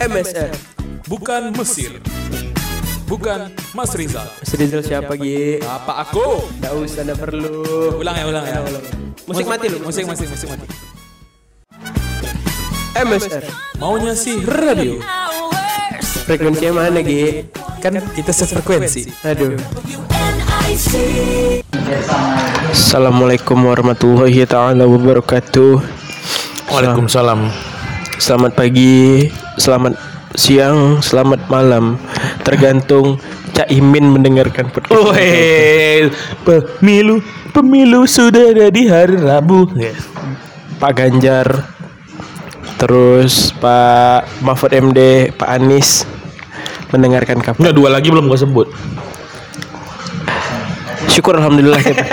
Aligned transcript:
MSR. 0.00 0.48
bukan 1.12 1.52
Mesir, 1.52 2.00
bukan 3.04 3.52
Mas 3.76 3.92
Rizal. 3.92 4.24
Mas 4.40 4.52
Rizal 4.56 4.80
siapa 4.80 5.12
Gi? 5.12 5.60
Apa 5.60 6.08
aku? 6.08 6.40
Nggak 6.56 6.72
usah, 6.72 7.02
nggak 7.04 7.20
perlu. 7.20 7.60
Ulang 8.00 8.16
ya, 8.16 8.24
ulang 8.32 8.44
ya. 8.48 8.64
Musik 9.28 9.44
mati 9.44 9.68
lu. 9.68 9.76
Musik, 9.84 10.08
musik, 10.08 10.24
musik 10.32 10.48
mati. 10.48 10.64
MSR. 12.96 13.44
Maunya 13.76 14.16
sih 14.16 14.40
radio. 14.40 15.04
Frekuensinya 16.24 16.80
mana 16.80 17.04
Gi? 17.04 17.44
Kan 17.84 18.00
kita 18.16 18.32
sefrekuensi. 18.32 19.04
Aduh. 19.20 19.60
Assalamualaikum 22.72 23.68
warahmatullahi 23.68 24.48
taala 24.48 24.88
wabarakatuh. 24.88 25.76
Waalaikumsalam. 26.72 27.69
Selamat 28.20 28.52
pagi, 28.52 29.32
selamat 29.56 29.96
siang, 30.36 31.00
selamat 31.00 31.48
malam. 31.48 31.96
Tergantung 32.44 33.16
Cak 33.56 33.72
Imin 33.72 34.12
mendengarkan 34.12 34.68
podcast. 34.68 34.92
Weh, 35.16 36.12
pemilu, 36.44 37.24
pemilu 37.56 38.04
sudah 38.04 38.52
ada 38.52 38.68
di 38.68 38.84
hari 38.92 39.16
Rabu. 39.16 39.72
Pak 40.76 40.92
Ganjar, 40.92 41.64
terus 42.76 43.56
Pak 43.56 44.44
Mahfud 44.44 44.76
MD, 44.76 45.32
Pak 45.32 45.48
Anies 45.56 46.04
mendengarkan 46.92 47.40
kapan? 47.40 47.60
Enggak 47.64 47.76
dua 47.80 47.88
lagi 47.88 48.12
belum 48.12 48.28
gua 48.28 48.36
sebut. 48.36 48.68
Syukur 51.08 51.40
alhamdulillah 51.40 51.80
kita. 51.80 52.04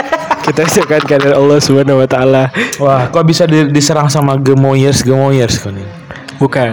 kita 0.48 0.64
ucapkan 0.64 1.04
kepada 1.04 1.36
Allah 1.36 1.60
Subhanahu 1.60 2.00
wa 2.00 2.08
taala. 2.08 2.48
Wah, 2.80 3.12
kok 3.12 3.28
bisa 3.28 3.44
di- 3.44 3.68
diserang 3.68 4.08
sama 4.08 4.40
gemoyers, 4.40 5.04
gemoyers 5.04 5.60
kau 5.60 5.76
nih? 5.76 6.07
Bukan. 6.38 6.70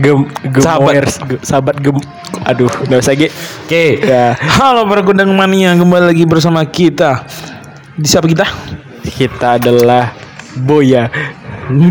Gem, 0.00 0.24
gemoyers, 0.48 1.20
ge- 1.22 1.42
sahabat 1.42 1.76
gem. 1.78 1.96
Aduh, 2.42 2.70
enggak 2.82 3.00
usah 3.00 3.14
Gi. 3.14 3.28
Oke. 3.62 3.84
Ya. 4.00 4.32
Halo 4.34 4.88
para 4.88 5.04
kundang 5.04 5.30
mania 5.30 5.76
kembali 5.76 6.08
lagi 6.08 6.24
bersama 6.24 6.64
kita. 6.64 7.22
Di 7.94 8.08
siapa 8.08 8.24
kita? 8.24 8.48
Kita 9.04 9.60
adalah 9.60 10.16
Boya. 10.56 11.06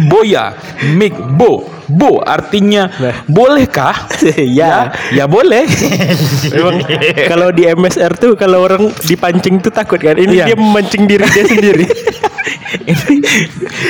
Boya, 0.10 0.58
Mik 0.90 1.38
Bo. 1.38 1.70
Bo 1.88 2.20
artinya 2.20 2.92
Nah. 2.92 3.24
bolehkah? 3.24 3.96
ya. 4.60 4.92
ya 5.14 5.24
boleh. 5.24 5.64
Memang 6.52 6.84
kalau 7.30 7.54
di 7.54 7.64
MSR 7.64 8.18
tuh 8.18 8.34
kalau 8.34 8.66
orang 8.66 8.92
dipancing 9.06 9.62
tuh 9.62 9.72
takut 9.72 9.96
kan. 9.96 10.18
Ini 10.18 10.34
Iya. 10.34 10.46
dia 10.52 10.58
memancing 10.58 11.06
diri 11.06 11.24
dia 11.24 11.46
sendiri. 11.46 11.86
ini 12.92 13.16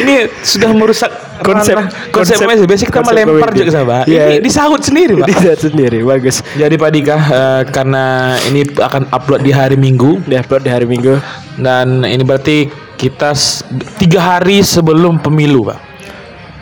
ini 0.04 0.14
sudah 0.44 0.70
merusak 0.70 1.10
Konsep- 1.42 1.78
konsep, 2.10 2.36
konsep- 2.40 2.68
biasa 2.68 2.84
kita 2.86 3.02
melempar 3.02 3.50
juga 3.52 3.72
sahabat. 3.72 4.06
Iya. 4.06 4.24
Ini 4.28 4.38
disahut 4.42 4.82
sendiri, 4.82 5.14
Pak. 5.20 5.28
dia 5.42 5.56
sendiri 5.56 6.00
bagus. 6.02 6.42
Jadi 6.54 6.76
Pak 6.76 6.90
Dika 6.90 7.16
eh, 7.16 7.62
karena 7.70 8.04
ini 8.46 8.62
akan 8.66 9.10
upload 9.10 9.42
di 9.42 9.52
hari 9.52 9.76
Minggu 9.76 10.22
Dia 10.26 10.42
upload 10.42 10.64
di 10.64 10.72
hari 10.72 10.86
Minggu. 10.86 11.18
dan 11.58 12.06
ini 12.06 12.22
berarti 12.22 12.70
kita 12.94 13.34
tiga 13.98 14.20
hari 14.20 14.62
sebelum 14.62 15.22
pemilu, 15.22 15.70
Pak. 15.70 15.80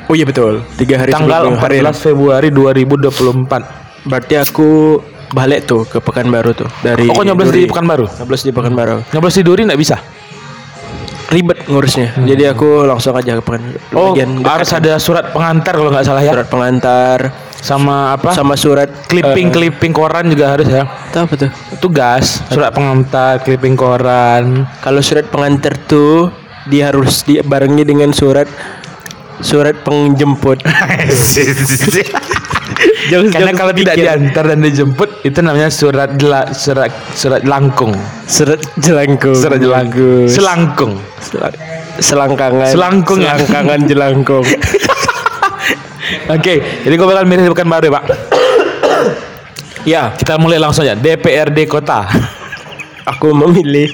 Oh 0.06 0.14
iya 0.14 0.28
betul. 0.28 0.62
Tiga 0.76 1.02
hari 1.02 1.10
Tanggal 1.10 1.50
sebelum 1.50 1.56
hari 1.58 1.78
14 1.82 1.98
Februari 1.98 2.50
2024. 2.52 4.06
Berarti 4.06 4.34
aku 4.38 5.02
balik 5.34 5.66
tuh 5.66 5.82
ke 5.84 5.98
Pekanbaru 5.98 6.54
tuh 6.54 6.70
dari 6.80 7.10
Oh, 7.10 7.18
kok 7.18 7.26
nyoblos 7.26 7.50
di. 7.50 7.66
Pekanbaru? 7.66 8.06
Nyoblos 8.22 8.42
di 8.46 8.52
Pekanbaru. 8.54 8.98
Nyoblos 9.10 9.34
di 9.34 9.44
Duri 9.44 9.62
nggak 9.66 9.82
bisa? 9.82 9.98
Ribet 11.26 11.66
ngurusnya. 11.66 12.14
Jadi 12.22 12.44
aku 12.46 12.86
langsung 12.86 13.18
aja 13.18 13.38
ke. 13.38 13.42
Hmm. 13.42 13.98
Oh, 13.98 14.14
Bagian 14.14 14.46
harus 14.46 14.70
ada 14.72 15.02
surat 15.02 15.34
pengantar 15.34 15.74
kalau 15.74 15.90
nggak 15.90 16.06
salah 16.06 16.22
ya. 16.22 16.32
surat 16.38 16.50
pengantar 16.50 17.20
Sama 17.66 18.14
apa? 18.14 18.30
sama 18.38 18.54
surat 18.54 18.86
clipping 19.10 19.50
eh, 19.50 19.54
clipping 19.54 19.90
koran 19.90 20.30
juga 20.30 20.54
harus 20.54 20.70
ya. 20.70 20.86
itu 20.86 21.18
apa 21.18 21.34
tuh? 21.34 21.50
Tugas, 21.82 22.46
surat 22.54 22.70
pengantar, 22.70 23.42
clipping 23.42 23.74
koran. 23.74 24.70
Kalau 24.86 25.02
surat 25.02 25.26
pengantar 25.26 25.74
tuh 25.90 26.30
dia 26.70 26.94
harus 26.94 27.26
dibarengi 27.26 27.82
dengan 27.82 28.14
surat 28.14 28.46
surat 29.42 29.82
penjemput. 29.82 30.62
Jangan- 32.76 33.30
Karena 33.30 33.32
jangan 33.32 33.56
kalau 33.56 33.74
tidak 33.74 33.94
pikir. 33.94 34.06
diantar 34.06 34.44
dan 34.46 34.60
dijemput 34.60 35.10
itu 35.22 35.40
namanya 35.40 35.70
surat 35.70 36.10
jela- 36.16 36.50
surat 36.52 36.92
surat 37.12 37.42
langkung. 37.44 37.94
surat 38.26 38.60
jelangkung. 38.76 39.34
Surat 39.34 39.58
jelangkung. 39.58 40.28
Selangkung. 40.28 40.94
Selang- 41.20 41.58
selangkangan. 41.98 42.68
Selangkung? 42.68 43.20
Selangkangan 43.22 43.80
jelangkung. 43.86 44.46
Oke, 46.28 46.54
jadi 46.82 46.94
gue 46.94 47.08
bakal 47.08 47.24
milih 47.24 47.50
bukan 47.50 47.68
baru 47.68 47.86
ya, 47.86 47.94
Pak. 47.94 48.04
ya, 49.94 50.02
Kita 50.12 50.36
mulai 50.36 50.58
langsung 50.58 50.82
aja. 50.82 50.94
DPRD 50.94 51.66
kota. 51.66 52.06
aku 53.12 53.30
memilih 53.32 53.94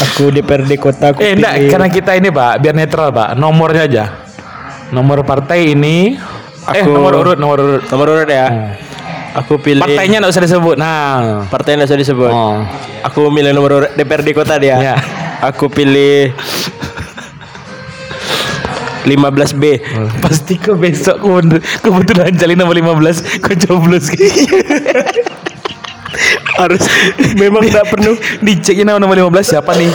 aku 0.00 0.30
DPRD 0.30 0.72
kota 0.76 1.10
aku 1.10 1.18
Eh, 1.20 1.34
enggak, 1.34 1.54
karena 1.68 1.88
kita 1.88 2.12
ini, 2.14 2.30
Pak, 2.30 2.52
biar 2.58 2.74
netral, 2.74 3.10
Pak. 3.10 3.34
Nomornya 3.34 3.82
aja. 3.84 4.04
Nomor 4.90 5.22
partai 5.22 5.72
ini 5.72 6.18
eh 6.68 6.82
Aku- 6.82 6.92
nomor 6.92 7.14
urut, 7.16 7.38
nomor 7.38 7.58
urut. 7.58 7.82
nomor 7.86 8.06
urut 8.10 8.28
ya. 8.28 8.76
Aku 9.32 9.56
pilih 9.56 9.78
Partainya 9.78 10.18
enggak 10.18 10.34
usah 10.34 10.42
disebut. 10.42 10.74
Nah. 10.74 11.46
partai 11.46 11.78
nggak 11.78 11.86
usah 11.86 11.98
disebut. 11.98 12.30
Oh. 12.30 12.66
Aku 13.04 13.30
milih 13.30 13.54
nomor 13.54 13.70
urut 13.72 13.90
DPRD 13.94 14.34
kota 14.34 14.58
dia. 14.58 14.76
Ya. 14.76 14.96
Aku 15.40 15.70
pilih 15.70 16.34
15B. 19.02 19.62
Pasti 20.24 20.58
kau 20.58 20.74
besok 20.74 21.22
kau 21.22 21.38
bener- 21.38 21.62
kebetulan 21.80 22.34
jalin 22.34 22.58
nomor 22.58 22.74
15 22.74 23.40
kau 23.40 23.54
coblos 23.56 24.10
Harus 26.58 26.82
memang 27.34 27.64
tidak 27.64 27.88
perlu 27.88 28.12
diceknya 28.44 28.92
nomor 28.92 29.16
15 29.16 29.40
siapa 29.46 29.72
nih 29.72 29.88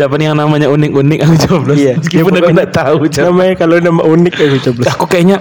siapa 0.00 0.16
nih 0.16 0.32
yang 0.32 0.38
namanya 0.38 0.66
unik-unik 0.66 1.18
aku 1.20 1.34
coblos 1.44 1.76
Iya. 1.76 2.00
meskipun 2.00 2.24
aku 2.24 2.32
pokoknya 2.32 2.56
nggak 2.56 2.72
tahu 2.72 2.94
namanya 3.20 3.54
kalau 3.54 3.76
nama 3.76 4.02
unik 4.02 4.34
aku 4.34 4.56
coblos. 4.64 4.86
aku 4.88 5.04
kayaknya 5.04 5.36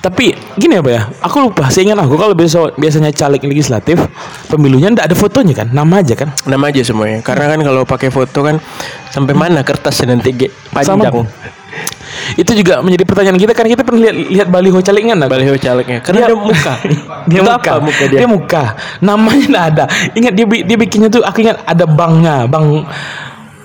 tapi 0.00 0.32
gini 0.56 0.80
apa 0.80 0.88
ya 0.88 1.02
aku 1.20 1.36
lupa 1.44 1.68
seingat 1.68 1.98
aku 1.98 2.16
kalau 2.16 2.32
biasa 2.32 2.72
biasanya 2.74 3.12
caleg 3.12 3.44
legislatif 3.44 4.00
pemilunya 4.48 4.88
ndak 4.88 5.10
ada 5.10 5.16
fotonya 5.18 5.52
kan 5.52 5.68
nama 5.68 6.00
aja 6.00 6.16
kan 6.16 6.32
Nama 6.40 6.72
aja 6.72 6.80
semuanya. 6.80 7.20
Karena 7.20 7.52
kan 7.52 7.60
kalau 7.60 7.82
pakai 7.84 8.08
foto 8.08 8.40
kan 8.40 8.56
sampai 9.08 9.36
mana 9.36 9.60
kertasnya 9.60 10.16
nanti 10.16 10.32
panjang. 10.72 11.04
Sama. 11.04 11.26
itu 12.34 12.52
juga 12.56 12.80
menjadi 12.80 13.04
pertanyaan 13.06 13.36
kita 13.36 13.52
kan 13.52 13.66
kita 13.66 13.82
pernah 13.84 14.08
lihat 14.08 14.16
lihat 14.32 14.48
baliho 14.48 14.78
calegnya 14.80 15.14
nggak? 15.14 15.30
Baliho 15.30 15.54
calegnya. 15.56 15.98
Karena 16.00 16.18
Dia- 16.18 16.28
ada 16.32 16.36
muka. 16.38 16.74
dia 17.28 17.40
muka. 17.44 17.70
apa 17.76 17.82
muka 17.84 18.04
dia? 18.08 18.18
dia 18.18 18.28
muka 18.28 18.64
namanya 18.98 19.44
nggak 19.46 19.66
ada 19.68 19.84
ingat 20.16 20.32
dia 20.32 20.44
dia 20.64 20.76
bikinnya 20.80 21.08
tuh 21.08 21.20
aku 21.20 21.44
ingat 21.44 21.60
ada 21.62 21.84
banknya 21.84 22.48
bang 22.48 22.88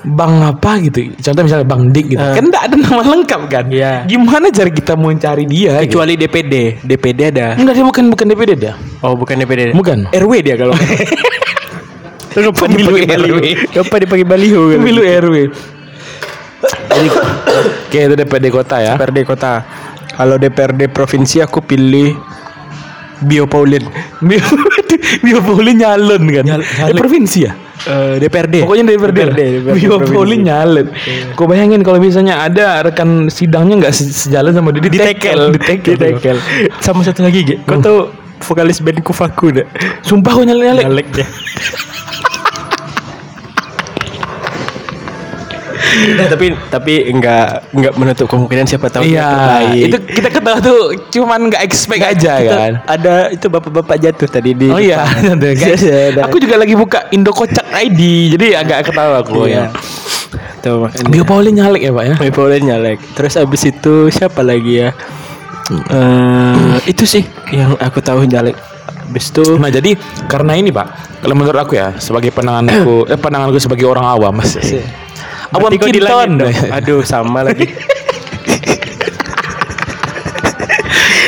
bang 0.08 0.34
apa 0.46 0.72
gitu 0.80 1.00
contoh 1.16 1.42
misalnya 1.42 1.66
bang 1.66 1.82
dik 1.90 2.06
gitu 2.08 2.22
kan 2.22 2.44
nggak 2.44 2.64
ada 2.64 2.76
nama 2.78 3.02
lengkap 3.04 3.42
kan 3.48 3.66
Eh. 3.68 3.76
Iya. 3.76 3.94
gimana 4.06 4.48
cara 4.48 4.70
kita 4.70 4.94
mau 4.94 5.10
cari 5.12 5.44
dia 5.44 5.82
gitu? 5.82 5.98
Kecuali 5.98 6.14
DPD. 6.14 6.54
DPD 6.80 7.20
ada. 7.28 7.48
enggak 7.56 7.74
dia 7.74 7.84
bukan 7.84 8.04
bukan 8.08 8.26
DPD 8.28 8.52
dia 8.56 8.74
Oh, 9.00 9.14
bukan 9.14 9.36
DPD. 9.36 9.74
Bukan. 9.74 10.06
RW 10.08 10.32
dia 10.42 10.56
kalau. 10.56 10.78
Kenapa 12.32 12.68
Pemilu? 12.68 12.94
RW. 12.96 13.40
Kenapa 13.68 13.96
dipakai 13.98 14.26
baliho? 14.26 14.62
kan? 14.68 14.78
pemilu 14.78 15.02
RW 15.02 15.36
jadi 16.88 17.08
oke 17.12 18.00
itu 18.00 18.16
DPD 18.16 18.46
kota 18.50 18.76
ya 18.78 18.94
DPRD 18.96 19.20
kota. 19.24 19.62
Kalau 20.08 20.36
DPRD 20.36 20.88
provinsi 20.88 21.38
aku 21.40 21.60
pilih 21.60 22.16
Bio 23.20 23.46
Paulin. 23.46 23.84
Bio 24.20 24.40
Bio 25.24 25.40
Pauli 25.42 25.76
nyalon 25.76 26.24
kan 26.26 26.44
Nyal- 26.46 26.64
Eh, 26.64 26.78
nyalek. 26.80 26.96
provinsi 26.96 27.40
ya 27.42 27.52
Eh, 27.75 28.16
DPRD. 28.18 28.63
Pokoknya 28.63 28.84
DPRD, 28.88 29.13
DPRD, 29.13 29.41
DPRD 29.59 29.75
Bio 29.75 30.00
provinsi. 30.00 30.13
Pauli 30.16 30.36
nyalon. 30.40 30.88
Kau 31.34 31.46
bayangin 31.46 31.84
kalau 31.84 32.00
misalnya 32.00 32.41
ada 32.41 32.81
rekan 32.81 33.28
sidangnya 33.28 33.75
nggak 33.78 33.94
se- 33.94 34.09
sejalan 34.09 34.52
sama 34.52 34.72
dia 34.72 34.81
ditekel, 34.81 35.51
ditekel, 35.51 35.94
Ditekel. 35.94 36.38
Sama 36.80 37.04
satu 37.04 37.22
lagi, 37.22 37.44
Ge. 37.44 37.56
Kau 37.62 37.77
tahu 37.77 37.98
vokalis 38.42 38.80
band 38.80 39.00
Kufaku 39.00 39.51
enggak? 39.51 39.68
Sumpah 40.01 40.31
kau 40.33 40.42
nyalek 40.42 40.66
nyalek. 40.66 40.86
Nyalek 40.88 41.07
Nah, 45.86 46.28
tapi 46.28 46.46
tapi 46.68 46.94
enggak 47.08 47.72
enggak 47.72 47.94
menutup 47.96 48.28
kemungkinan 48.28 48.66
siapa 48.66 48.88
tahu 48.88 49.04
Iya, 49.04 49.28
terbaik. 49.28 49.84
itu 49.86 49.98
kita 50.12 50.30
ketawa 50.30 50.58
tuh 50.60 50.82
cuman 51.10 51.40
nggak 51.48 51.62
expect 51.62 52.02
aja 52.02 52.34
Kita- 52.38 52.52
kan. 52.52 52.74
Ada 52.86 53.14
itu 53.32 53.46
bapak-bapak 53.48 53.96
jatuh 53.98 54.28
tadi 54.28 54.52
di 54.52 54.68
Oh 54.68 54.78
iya, 54.78 55.06
guys. 55.40 55.80
Iya, 55.82 55.98
ada. 56.12 56.22
aku 56.26 56.38
juga 56.38 56.56
lagi 56.56 56.74
buka 56.74 57.08
Indo 57.10 57.32
Kocak 57.32 57.70
ID, 57.72 58.00
jadi 58.34 58.60
agak 58.60 58.90
ketawa 58.90 59.22
aku 59.22 59.46
Iya. 59.46 59.70
ya. 59.72 59.76
Tuh, 60.60 60.82
makanya. 60.82 61.08
Bio 61.08 61.24
Pauli 61.24 61.50
nyalek 61.54 61.82
ya 61.82 61.92
pak 61.92 62.04
ya. 62.04 62.16
Bio 62.18 62.34
Paulin 62.34 62.64
nyalek. 62.66 62.98
Terus 63.14 63.34
abis 63.36 63.62
itu 63.66 63.94
siapa 64.10 64.42
lagi 64.42 64.82
ya? 64.82 64.90
Eh, 65.70 66.76
itu 66.86 67.04
sih 67.04 67.24
yang 67.50 67.74
aku 67.78 67.98
tahu 68.00 68.26
nyalek. 68.26 68.54
Abis 69.06 69.30
itu 69.30 69.58
Nah 69.58 69.70
jadi 69.70 69.94
karena 70.26 70.54
ini 70.54 70.70
pak, 70.70 70.90
kalau 71.22 71.34
menurut 71.34 71.58
aku 71.60 71.74
ya 71.74 71.94
sebagai 71.96 72.30
penanganku, 72.30 73.06
eh, 73.12 73.18
penanganku 73.18 73.58
sebagai 73.58 73.86
orang 73.86 74.06
awam 74.08 74.34
mas. 74.36 74.58
Awam 75.53 75.71
Kinton. 75.75 76.31
Aduh 76.74 77.01
sama 77.06 77.45
lagi. 77.45 77.69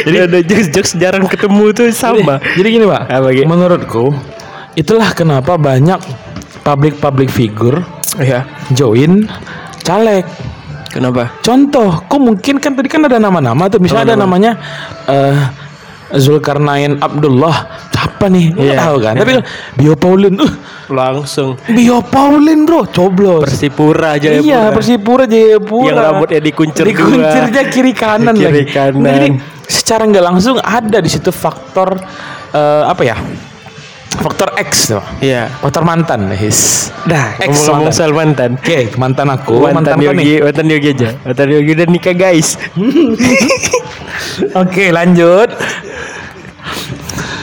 Jadi 0.08 0.18
ada 0.24 0.40
jokes-jokes 0.40 0.96
jarang 0.96 1.28
ketemu 1.28 1.76
tuh 1.76 1.92
sama. 1.92 2.40
Jadi 2.56 2.68
gini 2.72 2.86
pak, 2.88 3.12
Apa, 3.12 3.28
Gi? 3.36 3.44
menurutku 3.44 4.16
itulah 4.72 5.12
kenapa 5.12 5.60
banyak 5.60 6.00
public-public 6.64 7.28
figure 7.28 7.84
Iya. 8.16 8.48
join 8.72 9.28
caleg. 9.84 10.24
Kenapa? 10.88 11.36
Contoh, 11.44 12.08
kok 12.08 12.22
mungkin 12.24 12.58
kan 12.58 12.72
tadi 12.74 12.88
kan 12.88 13.04
ada 13.04 13.20
nama-nama 13.20 13.68
tuh, 13.68 13.84
misalnya 13.84 14.16
ada 14.16 14.24
namanya 14.24 14.56
eh 15.06 15.36
Zulkarnain 16.16 17.04
Abdullah, 17.04 17.87
siapa 17.98 18.30
nih? 18.30 18.46
Iya. 18.54 18.76
tahu 18.78 18.96
kan. 19.02 19.14
Tapi 19.18 19.34
Bio 19.74 19.94
Paulin, 19.98 20.34
uh, 20.38 20.54
Langsung 20.88 21.58
Bio 21.66 22.00
Paulin 22.06 22.64
bro, 22.64 22.86
coblos. 22.94 23.50
Persipura 23.50 24.22
aja 24.22 24.38
ya. 24.38 24.40
Iya, 24.40 24.62
Persipura 24.70 25.26
Jayapura. 25.26 25.90
Yang 25.90 25.98
rambutnya 26.06 26.40
dikuncir. 26.46 26.84
Dikuncirnya 26.86 27.64
kiri 27.74 27.94
kanan 27.98 28.38
Kiri 28.38 28.46
lagi. 28.46 28.66
kanan. 28.70 29.02
Nah, 29.02 29.12
jadi 29.18 29.30
secara 29.66 30.06
nggak 30.06 30.26
langsung 30.30 30.56
ada 30.62 31.02
di 31.02 31.10
situ 31.10 31.34
faktor 31.34 31.98
eh, 32.54 32.84
apa 32.86 33.02
ya? 33.02 33.18
Faktor 34.18 34.50
X 34.58 34.94
tuh. 34.96 35.04
Iya. 35.22 35.46
Faktor 35.62 35.86
mantan, 35.86 36.32
his. 36.34 36.90
Dah, 37.06 37.38
Ex 37.38 37.54
ngomong-ngomong 37.54 37.92
mantan. 37.92 37.98
soal 37.98 38.12
mantan. 38.16 38.52
Oke, 38.58 38.80
mantan 38.98 39.28
aku, 39.30 39.54
mantan, 39.62 39.94
mantan, 39.94 39.98
Yogi, 40.02 40.18
nih. 40.18 40.38
mantan 40.42 40.66
Yogi 40.74 40.90
aja. 40.96 41.10
Mantan 41.22 41.48
Yogi 41.54 41.72
udah 41.78 41.88
nikah 41.92 42.16
guys. 42.18 42.58
Oke, 44.64 44.90
lanjut. 44.90 45.50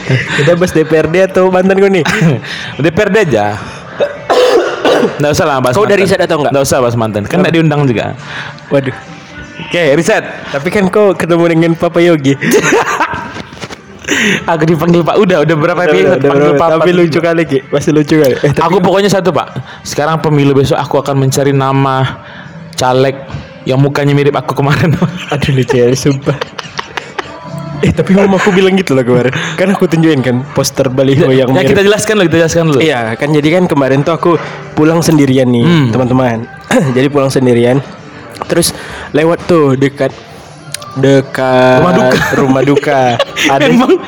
Kita 0.37 0.51
bahas 0.53 0.71
DPRD 0.71 1.15
atau 1.25 1.49
mantan 1.49 1.77
gue 1.77 1.91
nih? 1.91 2.05
DPRD 2.83 3.15
aja. 3.25 3.57
Nggak 5.17 5.31
usah 5.31 5.45
lah 5.45 5.57
bahas 5.59 5.75
Kau 5.75 5.83
udah 5.83 5.93
mantan. 5.93 6.05
riset 6.07 6.19
atau 6.19 6.37
nggak? 6.39 6.51
Nggak 6.51 6.65
usah 6.65 6.77
bahas 6.79 6.95
mantan. 6.95 7.23
Kan 7.25 7.37
nggak 7.41 7.53
diundang 7.53 7.83
juga. 7.85 8.15
Waduh. 8.69 8.95
Oke, 9.65 9.83
riset. 9.95 10.23
Tapi 10.51 10.67
kan 10.67 10.87
kau 10.87 11.15
ketemu 11.15 11.43
dengan 11.47 11.71
Papa 11.73 11.99
Yogi. 11.99 12.35
Aku 14.45 14.63
dipanggil 14.63 15.01
Pak. 15.01 15.17
Udah, 15.17 15.41
udah 15.41 15.55
berapa 15.57 15.81
episode 15.83 16.21
Udah, 16.21 16.29
udah, 16.29 16.51
Pak. 16.55 16.67
tapi 16.77 16.91
lucu 16.93 17.17
kali 17.17 17.43
Ki. 17.43 17.59
Masih 17.67 17.91
lucu 17.91 18.21
kali. 18.21 18.35
Eh, 18.37 18.51
Aku 18.61 18.77
pokoknya 18.77 19.09
satu 19.09 19.33
Pak. 19.33 19.81
Sekarang 19.81 20.21
pemilu 20.21 20.53
besok 20.53 20.77
aku 20.77 21.01
akan 21.01 21.17
mencari 21.17 21.51
nama 21.51 22.21
caleg 22.75 23.17
yang 23.65 23.81
mukanya 23.81 24.13
mirip 24.13 24.37
aku 24.37 24.53
kemarin. 24.53 24.93
aduh 25.33 25.51
lucu 25.51 25.75
ya, 25.75 25.89
sumpah. 25.91 26.37
Eh 27.85 27.93
tapi 27.93 28.11
mamaku 28.11 28.49
bilang 28.51 28.73
gitu 28.73 28.91
loh 28.91 29.05
kemarin 29.05 29.29
Kan 29.53 29.69
aku 29.69 29.85
tunjukin 29.85 30.19
kan 30.19 30.41
poster 30.51 30.89
baliho 30.89 31.29
yang 31.29 31.47
ya 31.47 31.61
mirip 31.61 31.69
kita 31.69 31.81
jelaskan 31.83 32.13
dulu, 32.17 32.25
kita 32.25 32.37
jelaskan 32.41 32.63
dulu. 32.67 32.79
Iya 32.81 33.13
kan 33.13 33.29
jadi 33.29 33.47
kan 33.51 33.63
kemarin 33.65 34.01
tuh 34.01 34.13
aku 34.13 34.31
pulang 34.73 34.99
sendirian 34.99 35.45
nih 35.45 35.61
Hmm. 35.61 35.89
teman-teman. 35.89 36.49
jadi 36.97 37.07
pulang 37.07 37.29
sendirian. 37.29 37.77
Terus 38.43 38.73
lewat 39.11 39.45
tuh 39.45 39.75
dekat 39.75 40.09
dekat 40.95 41.79
Rumah 41.79 41.93
duka. 41.93 42.19
rumah 42.35 42.63
duka. 42.63 43.01
Ada 43.53 43.67
Emang 43.67 43.93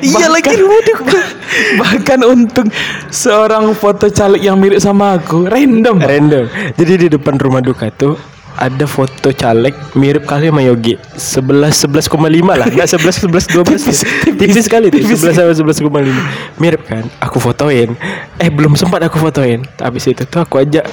Iya 0.00 0.26
lagi 0.28 0.54
rumah 0.54 0.82
duka. 0.82 1.18
Bahkan 1.80 2.20
untuk 2.24 2.66
seorang 3.08 3.70
foto 3.72 4.06
caleg 4.08 4.42
yang 4.42 4.54
mirip 4.54 4.78
sama 4.78 5.14
aku, 5.14 5.44
random. 5.44 5.98
Random. 5.98 6.46
Jadi 6.74 6.92
di 6.96 7.08
depan 7.10 7.34
rumah 7.36 7.58
duka 7.58 7.90
tuh 7.90 8.14
ada 8.60 8.84
foto 8.84 9.32
caleg 9.32 9.72
mirip 9.96 10.28
kali 10.28 10.52
sama 10.52 10.60
Yogi. 10.60 11.00
11 11.16 11.88
11,5 11.88 12.12
lah. 12.44 12.68
Enggak 12.68 12.88
11 12.92 13.24
11 13.26 13.56
12. 13.56 13.64
Tipis, 13.64 14.00
tipis 14.36 14.64
sekali 14.68 14.92
tuh. 14.92 15.00
11 15.00 15.32
sama 15.32 15.52
11,5. 15.56 16.60
Mirip 16.60 16.84
kan? 16.84 17.08
Aku 17.24 17.40
fotoin. 17.40 17.96
Eh 18.36 18.52
belum 18.52 18.76
sempat 18.76 19.00
aku 19.00 19.16
fotoin. 19.16 19.64
Habis 19.80 20.12
itu 20.12 20.28
tuh 20.28 20.44
aku 20.44 20.60
ajak 20.60 20.84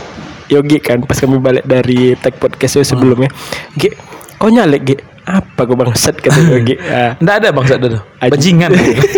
Yogi 0.48 0.80
kan 0.80 1.04
pas 1.04 1.19
kami 1.19 1.44
balik 1.44 1.68
dari 1.68 2.16
tag 2.16 2.40
podcast 2.40 2.80
sebelumnya. 2.88 3.28
Gi, 3.75 3.92
kau 4.40 4.48
nyalek 4.48 4.81
Gi? 4.88 4.96
Apa 5.28 5.68
kau 5.68 5.76
bangsat 5.76 6.16
kata 6.18 6.40
Yogi? 6.48 6.80
Ah. 6.88 7.20
Nggak 7.20 7.36
ada 7.44 7.50
bangsa 7.52 7.76
dulu. 7.76 8.00
Bajingan. 8.24 8.72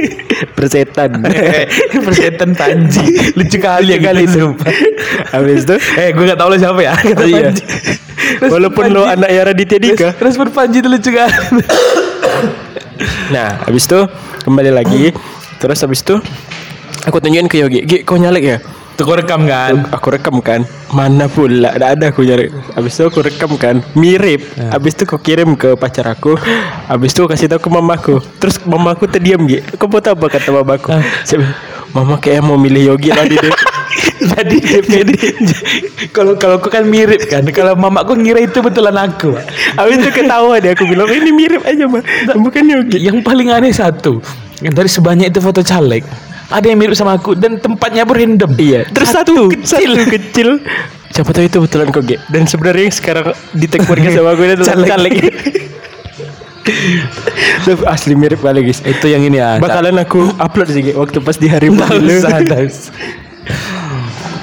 Persetan. 0.58 1.22
Persetan 2.06 2.50
panji. 2.58 3.06
Lucu 3.38 3.58
kali 3.62 3.94
ya 3.94 4.00
kali 4.02 4.26
itu. 4.26 4.58
Habis 5.30 5.70
itu 5.70 5.76
Eh, 5.96 6.10
gue 6.10 6.24
gak 6.26 6.40
tau 6.40 6.50
lo 6.50 6.58
siapa 6.58 6.82
ya. 6.82 6.98
Kata 6.98 7.24
Iya. 7.24 7.54
Panji. 7.54 7.64
Walaupun 8.42 8.86
lo 8.90 9.06
anak 9.06 9.30
ya 9.30 9.42
Raditya 9.46 9.78
Dika. 9.78 10.10
Respon 10.18 10.50
Panji 10.50 10.82
itu 10.82 10.90
lucu 10.90 11.10
kan. 11.14 11.30
Nah, 13.30 13.62
habis 13.64 13.86
itu 13.86 14.00
kembali 14.44 14.74
lagi. 14.74 15.14
Terus 15.62 15.80
habis 15.80 16.02
itu 16.02 16.18
aku 17.06 17.22
tunjukin 17.22 17.48
ke 17.48 17.62
Yogi, 17.62 17.80
"Gi, 17.86 17.98
kau 18.02 18.18
nyalek 18.18 18.44
ya?" 18.44 18.58
Tuh 19.00 19.07
kau 19.07 19.16
rekam 19.16 19.48
kan. 19.48 19.88
Aku 19.96 20.12
rekam 20.12 20.44
kan. 20.44 20.68
Mana 20.92 21.31
pula, 21.31 21.72
tidak 21.72 21.90
ada 21.96 22.06
aku 22.12 22.28
nyalek. 22.28 22.51
Habis 22.75 23.00
itu 23.00 23.04
aku 23.07 23.24
rekam 23.24 23.56
kan, 23.56 23.80
mirip. 23.96 24.44
Habis 24.60 25.00
itu 25.00 25.07
aku 25.07 25.24
kirim 25.24 25.56
ke 25.56 25.80
pacar 25.80 26.04
aku. 26.12 26.36
Habis 26.92 27.16
itu 27.16 27.24
aku 27.24 27.31
kasih 27.31 27.48
tahu 27.48 27.63
ke 27.63 27.69
mamaku. 27.72 28.16
Terus 28.44 28.60
mamaku 28.68 29.07
terdiam, 29.07 29.48
Gi. 29.48 29.63
Kau 29.80 29.88
mau 29.88 30.04
tahu 30.04 30.19
apa 30.19 30.36
kata 30.36 30.51
mamaku? 30.51 31.00
Bilang, 31.00 31.48
Mama 31.90 32.22
kayak 32.22 32.46
mau 32.46 32.60
milih 32.60 32.94
Yogi 32.94 33.10
tadi 33.10 33.40
deh. 33.40 33.54
jadi 34.36 34.57
jadi 34.84 35.16
kalau 36.13 36.38
kalau 36.38 36.62
aku 36.62 36.69
kan 36.69 36.86
mirip 36.86 37.25
kan. 37.25 37.42
Kalau 37.50 37.74
mamaku 37.74 38.13
ngira 38.13 38.46
itu 38.46 38.62
betulan 38.62 38.94
aku. 38.94 39.34
Habis 39.74 40.06
itu 40.06 40.12
ketawa 40.22 40.62
deh 40.62 40.78
aku 40.78 40.86
bilang 40.86 41.10
ini 41.10 41.34
mirip 41.34 41.66
aja 41.66 41.90
mah, 41.90 42.04
bukan 42.38 42.63
Yogi. 42.68 43.01
Yang 43.01 43.25
paling 43.25 43.50
aneh 43.50 43.74
satu, 43.74 44.22
yang 44.62 44.78
dari 44.78 44.92
sebanyak 44.92 45.34
itu 45.34 45.42
foto 45.42 45.66
caleg, 45.66 46.06
ada 46.50 46.66
yang 46.66 46.78
mirip 46.81 46.98
sama 46.98 47.16
aku 47.18 47.38
dan 47.38 47.62
tempatnya 47.62 48.04
pun 48.04 48.18
random. 48.18 48.51
Iya, 48.57 48.90
terus 48.90 49.13
satu, 49.13 49.54
kecil, 49.54 49.94
satu 49.94 50.06
kecil. 50.10 50.50
Siapa 51.13 51.30
tahu 51.34 51.46
itu 51.46 51.57
betulan 51.62 51.90
koge. 51.90 52.18
Dan 52.30 52.46
sebenarnya 52.46 52.84
yang 52.90 52.96
sekarang 52.96 53.25
di 53.54 53.66
tag 53.66 53.86
podcast 53.86 54.13
sama 54.22 54.34
gue 54.38 54.46
itu 54.50 54.66
Caleg. 54.66 54.88
caleg. 54.90 55.16
Asli 57.90 58.13
mirip 58.13 58.42
kali 58.42 58.62
guys. 58.62 58.81
Itu 58.86 59.10
yang 59.10 59.25
ini 59.25 59.42
ya. 59.42 59.57
Bakalan 59.57 59.98
aku 60.01 60.22
upload 60.38 60.69
sih 60.69 60.94
waktu 60.94 61.18
pas 61.22 61.38
di 61.38 61.50
hari 61.50 61.69
usah. 61.74 62.42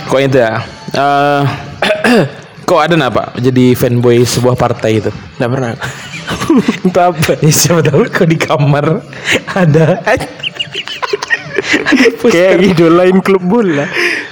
Kok 0.06 0.20
itu 0.22 0.38
ya? 0.38 0.62
Eh, 0.94 1.42
kok 2.68 2.80
ada 2.82 2.94
apa? 2.98 3.34
Jadi 3.38 3.74
fanboy 3.78 4.26
sebuah 4.26 4.58
partai 4.58 5.02
itu? 5.02 5.10
Nggak 5.38 5.50
pernah. 5.50 5.70
Untuk 6.82 7.02
apa? 7.02 7.32
Ya, 7.42 7.52
siapa 7.54 7.82
tahu 7.82 8.06
kok 8.10 8.26
di 8.26 8.38
kamar 8.38 9.02
ada 9.54 10.02
Kayak 12.32 12.52
idolain 12.62 13.18
klub 13.20 13.42
bola. 13.44 13.86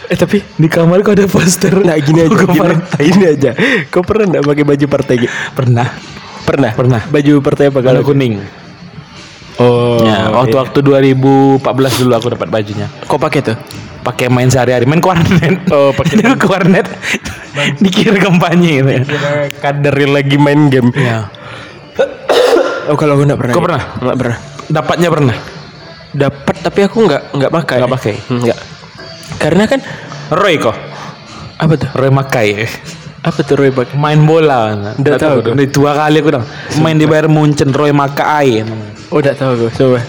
Eh 0.09 0.17
tapi 0.17 0.45
di 0.61 0.69
kamar 0.69 1.01
kok 1.01 1.17
ada 1.17 1.27
poster. 1.27 1.73
Nah 1.81 1.97
gini 1.99 2.25
aja, 2.25 2.35
gini, 2.35 2.59
partai. 2.61 3.03
gini 3.09 3.25
aja. 3.25 3.51
Kau 3.89 4.05
pernah 4.05 4.37
nggak 4.37 4.45
pakai 4.45 4.65
baju 4.65 4.87
partai? 4.89 5.17
Pernah. 5.57 5.89
Pernah. 6.45 6.71
Pernah. 6.77 7.01
Baju 7.09 7.33
partai 7.41 7.73
apa 7.73 7.81
Kalau 7.81 8.05
kuning. 8.05 8.65
Oh. 9.55 10.03
ya, 10.03 10.35
waktu 10.35 10.59
waktu 10.59 10.79
2014 10.83 11.63
dulu 12.03 12.13
aku 12.19 12.29
dapat 12.35 12.49
bajunya. 12.51 12.91
Kau 13.07 13.23
pakai 13.23 13.39
tuh? 13.39 13.57
Pakai 14.03 14.27
main 14.27 14.51
sehari-hari, 14.51 14.85
main 14.85 14.99
ke 15.01 15.09
warnet. 15.09 15.65
Oh, 15.75 15.95
pakai 15.95 16.21
Dulu 16.21 16.35
ke 16.37 16.49
warnet. 16.51 16.87
Dikira 17.83 18.19
kampanye 18.19 18.83
gitu 18.83 18.91
ya. 18.91 19.03
Kader 19.63 19.97
lagi 20.11 20.37
main 20.37 20.69
game. 20.69 20.91
Ya. 20.95 21.31
Oh 22.85 23.01
kalau 23.01 23.17
aku 23.17 23.25
nggak 23.25 23.41
pernah. 23.41 23.55
Kau 23.57 23.63
Gi. 23.63 23.67
pernah? 23.73 23.83
Nggak 23.97 24.19
pernah. 24.21 24.37
Dapatnya 24.69 25.09
pernah. 25.09 25.37
Dapat 26.15 26.57
tapi 26.63 26.81
aku 26.81 26.97
nggak 27.05 27.23
nggak 27.35 27.53
pakai. 27.53 27.77
Nggak 27.83 27.93
pakai? 27.93 28.15
Nggak. 28.31 28.59
Karena 29.37 29.65
kan 29.67 29.81
Roy 30.31 30.57
kok. 30.57 30.77
apa 31.55 31.75
tuh? 31.75 31.91
Roy 31.95 32.11
Makai. 32.11 32.67
Apa 33.21 33.41
tuh 33.41 33.55
Roy 33.57 33.71
pakai? 33.71 33.95
Main 33.95 34.23
bola. 34.23 34.75
Nggak 34.95 35.17
tahu 35.17 35.37
tuh. 35.41 35.53
Udah 35.55 35.67
dua 35.67 35.91
kali 35.95 36.17
aku 36.19 36.31
dong. 36.31 36.45
Main 36.79 36.97
di 36.97 37.07
Bayern 37.07 37.31
Munchen 37.31 37.71
Roy 37.71 37.91
Makai. 37.91 38.63
Oh, 39.09 39.19
udah 39.19 39.33
tahu 39.33 39.67
gue. 39.67 39.71
Coba. 39.71 40.01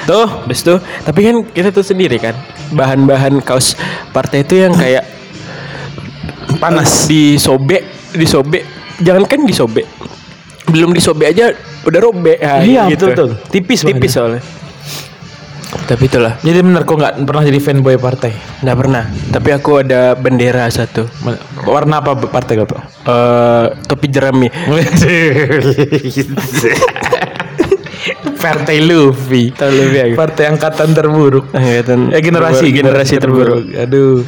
Tuh, 0.00 0.26
Habis 0.44 0.62
itu, 0.62 0.74
tapi 1.02 1.20
kan 1.22 1.36
kita 1.46 1.68
tuh 1.70 1.82
sendiri 1.82 2.16
kan 2.16 2.32
bahan-bahan 2.70 3.42
kaos 3.42 3.74
partai 4.10 4.42
itu 4.42 4.56
yang 4.56 4.72
kayak 4.72 5.04
panas 6.56 7.04
disobek, 7.06 7.84
disobek. 8.14 8.64
Jangan 9.00 9.24
kan 9.24 9.40
disobek. 9.44 9.86
Belum 10.68 10.92
disobek 10.92 11.32
aja 11.32 11.52
udah 11.82 12.00
robek. 12.00 12.38
Ah, 12.38 12.60
Iya, 12.60 12.86
gitu. 12.88 13.10
betul, 13.10 13.28
betul. 13.34 13.50
Tipis 13.50 13.80
Tipis 13.82 14.12
soalnya. 14.12 14.40
Tapi 15.70 16.06
itulah, 16.06 16.34
Jadi 16.42 16.58
benar 16.62 16.82
kok 16.82 16.98
nggak 16.98 17.14
pernah 17.26 17.42
jadi 17.46 17.58
fanboy 17.58 17.94
partai. 17.94 18.30
nggak 18.62 18.76
pernah. 18.78 19.04
Tapi 19.30 19.48
aku 19.54 19.70
ada 19.82 20.14
bendera 20.14 20.66
satu. 20.66 21.06
Warna 21.62 22.02
apa 22.02 22.14
partai 22.26 22.58
kau? 22.58 22.66
Pak? 22.66 22.82
Eh, 23.06 23.66
topi 23.86 24.06
jerami. 24.06 24.50
partai 28.40 28.82
Luffy. 28.82 29.50
Tahu 29.52 29.70
lebih 29.70 30.00
aku. 30.10 30.14
Partai 30.18 30.44
angkatan 30.48 30.88
terburuk. 30.90 31.50
Angkatan 31.52 32.10
Eh 32.10 32.22
generasi, 32.22 32.66
generasi 32.72 33.14
terburuk. 33.18 33.70
Aduh. 33.74 34.24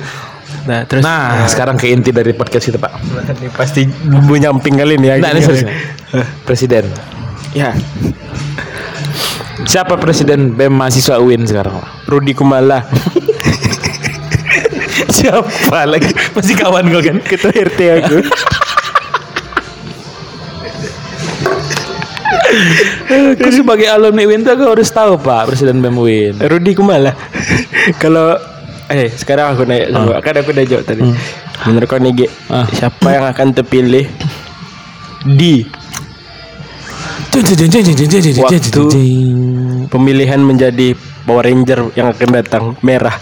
Nah, 0.62 0.86
terus 0.86 1.02
Nah, 1.02 1.50
sekarang 1.50 1.74
ke 1.74 1.90
inti 1.90 2.14
dari 2.14 2.30
podcast 2.36 2.70
kita, 2.70 2.78
Pak. 2.78 2.92
ini 3.34 3.50
pasti 3.50 3.82
bumbu 3.82 4.38
nyamping 4.38 4.78
kali 4.78 4.94
nih 4.94 5.08
ya. 5.08 5.14
Nah, 5.18 5.30
ini 5.34 5.40
serius. 5.42 5.66
Presiden. 6.46 6.86
Ya, 7.52 7.74
Siapa 9.62 9.94
presiden 9.96 10.52
BEM 10.52 10.74
mahasiswa 10.74 11.22
UIN 11.22 11.46
sekarang? 11.46 11.78
Rudi 12.10 12.34
Kumala. 12.34 12.82
Siapa 15.16 15.86
lagi? 15.86 16.10
Masih 16.34 16.54
kawan 16.58 16.90
kau 16.90 17.02
kan? 17.02 17.16
Ketua 17.22 17.52
RT 17.52 17.80
aku. 18.02 18.16
Aku 23.38 23.48
sebagai 23.48 23.88
alumni 23.88 24.28
UIN 24.28 24.44
tuh 24.44 24.52
aku 24.56 24.64
harus 24.76 24.88
tahu 24.90 25.16
Pak 25.20 25.52
Presiden 25.52 25.80
BEM 25.80 25.96
UIN. 25.96 26.34
Rudi 26.42 26.72
Kumala. 26.76 27.14
Kalau 27.96 28.36
eh 28.92 29.08
sekarang 29.08 29.56
aku 29.56 29.64
nanya 29.64 29.88
sama 29.88 30.20
kan 30.20 30.34
aku 30.36 30.52
udah 30.52 30.64
jawab 30.68 30.84
tadi. 30.84 31.02
Menurut 31.64 31.86
kau 31.86 32.02
nih 32.02 32.28
Ah. 32.50 32.66
siapa 32.68 33.08
yang 33.14 33.24
akan 33.30 33.54
terpilih 33.54 34.10
di 35.22 35.64
Waktu 37.32 38.84
pemilihan 39.88 40.38
menjadi 40.42 40.94
Power 41.24 41.46
Ranger 41.46 41.94
yang 41.94 42.10
akan 42.10 42.28
datang 42.34 42.64
merah? 42.82 43.14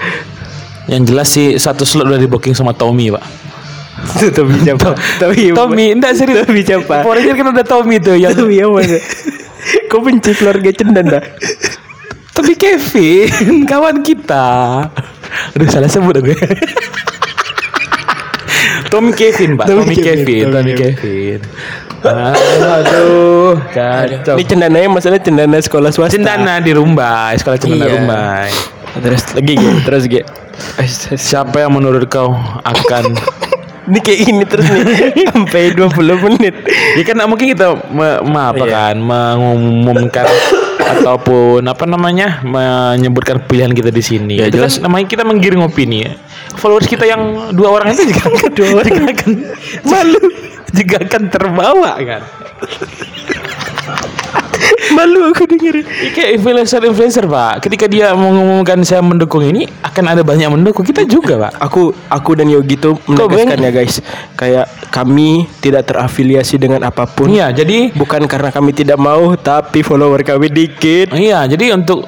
Yang 0.90 1.02
jelas 1.12 1.28
sih 1.30 1.46
satu 1.60 1.86
slot 1.86 2.08
udah 2.08 2.20
di 2.20 2.26
booking 2.26 2.56
sama 2.56 2.74
Tommy 2.74 3.12
Pak. 3.12 3.24
Tommy 4.36 4.56
siapa? 4.64 4.96
Tommy 5.20 5.52
Tommy, 5.52 5.86
enggak 5.92 6.16
serius. 6.16 6.48
Tommy 6.48 6.62
siapa? 6.64 7.04
Power 7.04 7.20
Ranger 7.20 7.34
kan 7.36 7.46
ada 7.52 7.64
Tommy 7.64 7.96
tuh 8.00 8.16
yang 8.16 8.32
Tommy 8.32 8.58
yang 8.58 8.72
mana? 8.72 8.98
Kau 9.92 10.00
benci 10.00 10.32
keluarga 10.32 10.70
cendan 10.72 11.06
dah? 11.06 11.22
Tommy 12.34 12.56
Kevin, 12.56 13.68
kawan 13.68 14.00
kita. 14.00 14.48
Aduh 15.54 15.68
salah 15.68 15.90
sebut 15.90 16.16
aku. 16.16 16.32
Tommy 18.90 19.12
Kevin, 19.14 19.54
Pak. 19.54 19.66
Tommy 19.68 19.84
Tommy, 19.84 19.96
Kevin, 20.00 20.24
Kevin, 20.24 20.44
Tommy 20.50 20.72
Tommy 20.72 20.72
Kevin. 20.74 21.40
Aduh, 22.02 23.60
kacau. 23.70 24.34
Ini 24.36 24.44
cendananya 24.44 24.88
masalah 24.88 25.18
cendana 25.18 25.56
sekolah 25.56 25.90
swasta. 25.90 26.16
Cendana 26.16 26.58
di 26.58 26.72
Rumbai, 26.72 27.36
sekolah 27.36 27.56
Cendana 27.56 27.84
Iya. 27.84 27.92
Rumbai. 27.96 28.48
Terus 28.90 29.22
lagi 29.32 29.52
Ge, 29.54 29.70
terus 29.84 30.04
Ge. 30.06 30.22
Siapa 31.14 31.60
yang 31.60 31.72
menurut 31.72 32.04
kau 32.06 32.34
akan 32.60 33.04
Ini 33.80 33.98
kayak 33.98 34.18
ini 34.22 34.44
terus 34.46 34.66
nih 34.70 34.86
sampai 35.34 35.74
20 35.74 35.90
menit. 36.22 36.54
Ya 36.94 37.02
kan 37.02 37.26
mungkin 37.26 37.50
kita 37.50 37.74
me, 37.90 38.22
me- 38.22 38.46
apa 38.46 38.62
Iya. 38.62 38.70
kan 38.70 38.96
mengumumkan 38.96 40.26
ataupun 40.78 41.64
apa 41.64 41.84
namanya 41.84 42.38
menyebutkan 42.40 43.42
pilihan 43.42 43.74
kita 43.74 43.90
di 43.90 43.98
sini. 43.98 44.38
Ya, 44.38 44.46
Itu 44.46 44.62
jelas. 44.62 44.78
kan 44.78 44.86
namanya 44.86 45.10
kita 45.10 45.26
menggiring 45.26 45.58
opini 45.60 46.06
ya. 46.06 46.12
Followers 46.54 46.86
kita 46.86 47.02
yang 47.02 47.50
dua 47.50 47.74
orang 47.74 47.90
itu 47.90 48.06
juga 48.06 48.30
dua 48.58 48.68
orang 48.78 49.10
akan 49.10 49.30
malu 49.82 50.20
juga 50.72 50.96
akan 51.02 51.22
terbawa 51.28 51.92
kan. 51.98 52.22
Malu 54.90 55.30
aku 55.30 55.46
dengerin. 55.46 55.86
Ya, 55.86 56.10
kayak 56.14 56.30
influencer-influencer 56.40 57.24
pak, 57.30 57.62
ketika 57.62 57.86
dia 57.86 58.10
mengumumkan 58.14 58.82
saya 58.82 59.02
mendukung 59.02 59.42
ini 59.46 59.66
akan 59.86 60.04
ada 60.14 60.22
banyak 60.26 60.50
mendukung 60.50 60.82
kita 60.82 61.06
juga 61.06 61.48
pak. 61.48 61.52
Aku 61.62 61.94
aku 62.10 62.30
dan 62.38 62.50
Yogi 62.50 62.74
tuh 62.78 62.98
menegaskan 63.06 63.58
ya 63.60 63.70
guys, 63.70 64.02
kayak 64.34 64.66
kami 64.90 65.46
tidak 65.62 65.86
terafiliasi 65.90 66.58
dengan 66.58 66.86
apa 66.86 67.06
pun. 67.06 67.30
Iya, 67.30 67.54
jadi 67.54 67.92
Bukan 67.94 68.26
karena 68.26 68.50
kami 68.50 68.74
tidak 68.74 68.98
mau, 68.98 69.34
tapi 69.38 69.82
follower 69.82 70.22
kami 70.22 70.50
dikit. 70.50 71.14
iya, 71.14 71.46
jadi 71.46 71.74
untuk 71.74 72.06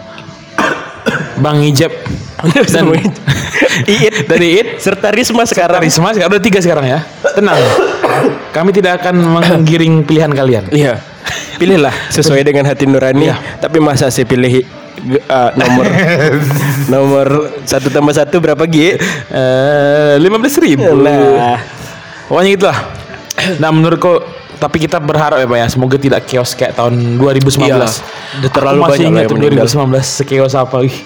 Bang 1.38 1.58
Ijab 1.62 1.90
dan 2.74 2.84
Iit 3.86 4.26
dari 4.26 4.48
It 4.58 4.68
serta 4.82 5.14
Risma 5.14 5.46
sekarang. 5.46 5.82
Risma 5.82 6.14
sekarang 6.14 6.38
udah 6.38 6.44
tiga 6.44 6.58
sekarang 6.58 6.86
ya. 6.86 6.98
Tenang. 7.34 7.58
Kami 8.52 8.70
tidak 8.74 9.00
akan 9.02 9.14
menggiring 9.40 10.04
pilihan 10.04 10.30
kalian. 10.32 10.64
Iya. 10.68 11.00
Pilihlah 11.56 11.94
sesuai 12.12 12.42
dengan 12.44 12.68
hati 12.68 12.84
nurani. 12.84 13.32
Iya. 13.32 13.36
Tapi 13.60 13.78
masa 13.80 14.12
sih 14.12 14.26
pilih 14.28 14.66
uh, 15.30 15.50
nomor 15.56 15.86
nomor 16.92 17.26
satu 17.64 17.88
tambah 17.88 18.12
satu 18.12 18.42
berapa 18.42 18.64
G? 18.68 18.96
Eh, 18.98 20.14
lima 20.20 20.36
belas 20.36 20.54
ribu. 20.60 20.84
Nah, 21.00 21.58
Pokoknya 22.28 22.50
gitulah. 22.56 22.78
Nah 23.60 23.70
menurutku 23.74 24.22
tapi 24.62 24.78
kita 24.78 25.02
berharap 25.02 25.42
ya 25.42 25.46
Pak 25.50 25.58
ya 25.58 25.66
semoga 25.66 25.96
tidak 25.98 26.22
chaos 26.30 26.54
kayak 26.54 26.78
tahun 26.78 27.18
2019. 27.18 27.66
Iya. 27.66 28.48
Terlalu 28.54 28.80
banyak 28.86 29.10
ingat 29.10 29.26
lah 29.26 29.30
tuh 29.30 29.36
yang 29.36 29.42
meninggal. 29.50 29.66
2019 29.66 30.22
sekios 30.22 30.54
apa. 30.54 30.76
Ih, 30.86 30.96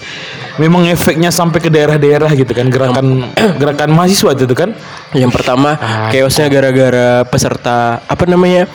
Memang 0.57 0.85
efeknya 0.85 1.29
sampai 1.29 1.59
ke 1.59 1.69
daerah-daerah 1.69 2.29
gitu 2.31 2.49
kan 2.51 2.65
gerakan 2.67 3.29
gerakan 3.61 3.89
mahasiswa 3.91 4.33
itu 4.33 4.51
kan. 4.51 4.73
yang 5.13 5.29
pertama 5.29 5.75
Ah, 5.75 6.09
chaosnya 6.09 6.47
gara-gara 6.47 7.07
peserta 7.23 7.77
apa 8.01 8.23
namanya? 8.25 8.65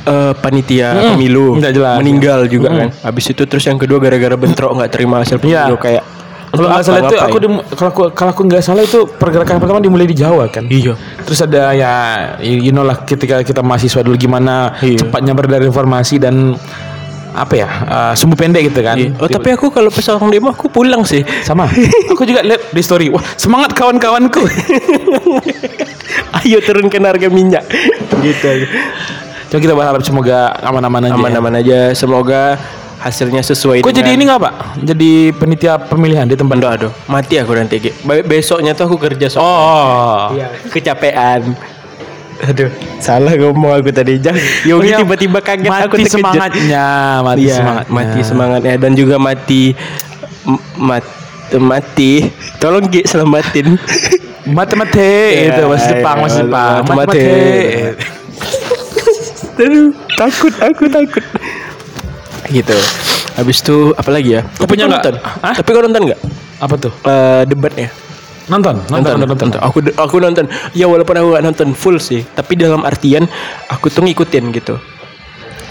eh, 0.00 0.32
panitia 0.34 1.12
pemilu 1.12 1.56
nggak 1.56 1.72
jelas. 1.72 1.96
meninggal 1.98 2.40
juga 2.46 2.68
kan. 2.70 2.88
Habis 3.02 3.30
itu 3.30 3.42
terus 3.44 3.62
yang 3.62 3.76
kedua 3.76 3.96
gara-gara 3.98 4.32
bentrok 4.34 4.72
nggak 4.72 4.90
terima 4.90 5.20
hasil 5.20 5.36
Iya. 5.38 5.66
pemilu 5.66 5.76
kayak 5.76 6.04
Kalau 6.50 6.66
nggak 6.66 6.82
salah 6.82 7.00
itu 7.04 7.16
aku 7.16 7.36
dim- 7.38 7.62
kalau 7.70 7.90
aku 7.90 8.02
kalau 8.10 8.30
aku 8.32 8.42
nggak 8.44 8.58
salah 8.60 8.82
itu 8.82 9.06
pergerakan 9.06 9.56
pertama 9.56 9.78
dimulai 9.78 10.02
di 10.04 10.12
Jawa 10.14 10.50
kan. 10.50 10.66
Iya. 10.66 10.98
Terus 11.22 11.40
ada 11.40 11.70
ya 11.72 11.92
you 12.42 12.68
know 12.68 12.82
lah 12.82 13.00
ketika 13.00 13.38
kita 13.40 13.60
mahasiswa 13.60 14.02
dulu 14.02 14.16
gimana 14.16 14.74
Iya. 14.76 14.98
cepatnya 15.00 15.30
beredar 15.30 15.62
informasi 15.62 16.18
dan 16.18 16.58
apa 17.30 17.54
ya 17.54 17.68
uh, 17.68 18.12
sumbu 18.12 18.34
pendek 18.34 18.68
gitu 18.68 18.80
kan. 18.82 18.98
Iya. 18.98 19.14
Oh 19.18 19.26
tapi 19.26 19.54
aku 19.54 19.70
kalau 19.70 19.88
pas 19.88 20.02
orang 20.10 20.28
demo 20.28 20.50
aku 20.50 20.66
pulang 20.66 21.02
sih. 21.02 21.22
sama. 21.42 21.70
aku 22.12 22.22
juga 22.24 22.42
lihat 22.42 22.70
di 22.70 22.82
story. 22.82 23.06
Wah 23.08 23.22
semangat 23.34 23.72
kawan-kawanku. 23.72 24.42
Ayo 26.42 26.58
turunkan 26.62 27.02
harga 27.06 27.28
minyak. 27.28 27.64
gitu. 28.20 28.66
Coba 29.50 29.58
kita 29.58 29.74
berharap 29.74 30.02
semoga 30.02 30.54
aman-aman 30.62 31.06
aja. 31.06 31.10
ya. 31.10 31.18
Aman-aman 31.18 31.52
aja. 31.58 31.78
Semoga 31.92 32.54
hasilnya 33.00 33.42
sesuai. 33.42 33.82
Kok 33.82 33.90
jadi 33.90 34.14
ini 34.14 34.28
nggak 34.28 34.40
pak? 34.40 34.54
Jadi 34.84 35.10
penitia 35.34 35.80
pemilihan 35.80 36.28
di 36.28 36.36
tempat. 36.36 36.60
Aduh, 36.60 36.70
aduh, 36.70 36.92
mati 37.08 37.40
aku 37.40 37.56
nanti. 37.56 37.80
Be- 37.80 38.22
Besoknya 38.22 38.76
tuh 38.76 38.86
aku 38.86 38.96
kerja 39.00 39.26
so. 39.26 39.40
Oh. 39.40 40.30
Iya, 40.36 40.52
kecapean. 40.68 41.56
Aduh, 42.42 42.70
salah 42.96 43.32
ngomong 43.34 43.72
aku 43.74 43.90
tadi. 43.90 44.16
Jangan. 44.16 44.40
Yogi 44.64 44.72
Oh, 44.72 44.80
iya. 44.82 44.96
tiba-tiba 44.98 45.38
kaget 45.38 45.68
mati 45.68 45.84
aku 45.84 45.94
terkejut. 45.94 46.12
semangatnya, 46.16 46.84
mati 47.20 47.40
Iya, 47.42 47.54
semangatnya. 47.54 47.92
mati 47.92 48.18
semangatnya 48.22 48.74
dan 48.78 48.92
juga 48.94 49.16
mati 49.16 49.62
m- 50.42 50.64
mat 50.78 51.04
mati. 51.54 52.12
Tolong 52.56 52.86
Gi 52.86 53.04
selamatin. 53.04 53.76
Mati 54.46 54.74
mati 54.74 55.04
Iya, 55.30 55.52
itu 55.52 55.62
masih 55.64 55.88
Jepang, 55.92 56.16
iya, 56.16 56.24
masih 56.24 56.42
Jepang. 56.42 56.72
mati, 56.72 56.88
Mati 56.88 56.96
mati. 56.96 57.20
mati. 57.20 57.28
Aduh, 59.60 59.88
takut, 60.16 60.54
aku 60.58 60.84
takut. 60.88 61.24
Gitu. 62.48 62.76
Habis 63.30 63.56
itu 63.58 63.76
apa 63.94 64.10
lagi 64.10 64.30
ya? 64.32 64.42
Tapi 64.50 64.64
punya 64.66 64.88
nonton? 64.88 65.14
Hah? 65.20 65.52
Tapi 65.52 65.68
kau 65.68 65.84
nonton 65.84 66.02
nggak? 66.02 66.20
Apa 66.58 66.74
tuh? 66.76 66.92
Eh, 67.04 67.42
debatnya? 67.46 67.88
Nonton, 68.48 68.80
nonton, 68.88 69.18
nonton, 69.18 69.36
nonton. 69.38 69.60
Aku 69.60 69.78
aku 69.94 70.16
nonton. 70.18 70.46
Ya 70.72 70.86
walaupun 70.86 71.14
aku 71.14 71.28
gak 71.34 71.44
nonton 71.44 71.68
full 71.72 71.98
sih, 71.98 72.24
tapi 72.24 72.54
dalam 72.54 72.82
artian 72.82 73.28
aku 73.66 73.88
tuh 73.88 74.00
ngikutin 74.00 74.44
gitu. 74.52 74.80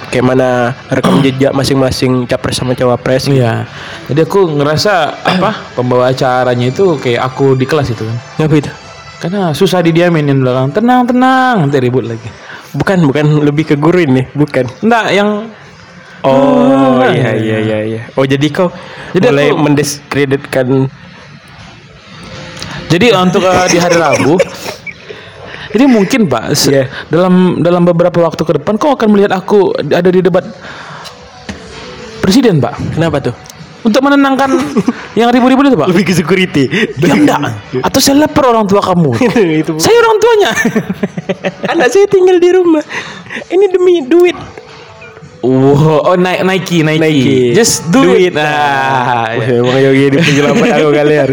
Kayak 0.10 0.26
mana 0.26 0.50
rekam 0.90 1.18
jejak 1.26 1.52
masing-masing 1.52 2.24
capres 2.26 2.58
sama 2.58 2.74
cawapres. 2.74 3.26
gitu. 3.26 3.40
Iya. 3.40 3.66
Jadi 4.08 4.20
aku 4.22 4.46
ngerasa 4.52 4.94
apa 5.32 5.74
pembawa 5.74 6.10
acaranya 6.10 6.68
itu 6.68 6.96
kayak 6.96 7.26
aku 7.26 7.54
di 7.54 7.66
kelas 7.66 7.90
itu 7.90 8.04
kan. 8.04 8.18
Ngapa 8.38 8.56
itu? 8.58 8.72
Karena 9.20 9.52
susah 9.52 9.80
didiamin 9.80 10.26
yang 10.26 10.40
belakang. 10.40 10.72
Tenang, 10.72 11.04
tenang, 11.04 11.56
nanti 11.62 11.78
ribut 11.78 12.04
lagi. 12.04 12.30
Bukan, 12.70 13.02
bukan 13.04 13.26
lebih 13.42 13.66
ke 13.66 13.76
guru 13.76 14.00
ini, 14.00 14.30
bukan. 14.32 14.70
Enggak, 14.80 15.12
yang 15.12 15.30
Oh, 16.20 17.00
Ah, 17.00 17.16
iya 17.16 17.32
iya 17.32 17.58
iya 17.58 17.78
iya. 17.82 18.02
Oh, 18.14 18.28
jadi 18.28 18.44
kau 18.52 18.68
Jadi 19.16 19.24
mulai 19.26 19.50
aku- 19.50 19.64
mendiskreditkan 19.64 20.68
jadi 22.90 23.14
untuk 23.16 23.46
eh, 23.46 23.68
di 23.70 23.78
hari 23.78 23.98
Rabu 23.98 24.36
ini 25.70 25.86
mungkin 25.86 26.26
Pak 26.26 26.44
Iya. 26.66 26.90
dalam 27.14 27.62
dalam 27.62 27.86
beberapa 27.86 28.26
waktu 28.26 28.42
ke 28.42 28.54
depan 28.58 28.82
kau 28.82 28.98
akan 28.98 29.08
melihat 29.14 29.38
aku 29.38 29.74
ada 29.78 30.10
di 30.10 30.20
debat 30.26 30.42
presiden 32.26 32.58
Pak 32.58 32.98
kenapa 32.98 33.22
tuh? 33.22 33.36
untuk 33.80 34.04
menenangkan 34.04 34.60
yang 35.20 35.32
ribu-ribu 35.32 35.64
itu 35.64 35.80
Pak. 35.80 35.88
Lebih 35.92 36.04
ke 36.04 36.14
security. 36.16 36.64
Ya 37.00 37.16
enggak. 37.16 37.40
Atau 37.80 38.00
saya 38.04 38.28
lapor 38.28 38.52
orang 38.52 38.68
tua 38.68 38.84
kamu. 38.84 39.16
itu 39.64 39.72
saya 39.80 39.96
orang 40.04 40.16
tuanya. 40.20 40.52
anak 41.74 41.88
saya 41.88 42.06
tinggal 42.12 42.38
di 42.38 42.50
rumah. 42.52 42.84
Ini 43.48 43.66
demi 43.72 44.04
duit. 44.04 44.36
Wow, 45.40 46.04
oh 46.04 46.16
naik 46.20 46.44
Nike, 46.44 46.84
Nike. 46.84 47.00
Nike. 47.00 47.38
Just 47.56 47.88
do 47.88 48.04
Duit. 48.04 48.36
it. 48.36 48.36
Nah, 48.36 49.32
Wah, 49.32 49.48
emang 49.48 49.80
Yogi 49.80 50.12
di 50.12 50.18
penjelapan 50.20 50.68
aku 50.76 50.90
kalian. 50.92 51.28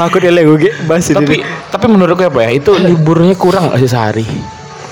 Takut 0.00 0.20
ya 0.20 0.32
lego 0.32 0.56
bahas 0.88 1.04
tapi 1.06 1.44
tapi 1.44 1.84
menurutku 1.84 2.24
apa 2.24 2.48
ya 2.48 2.56
itu 2.56 2.72
liburnya 2.72 3.36
kurang 3.36 3.68
sih 3.76 3.84
sehari 3.84 4.24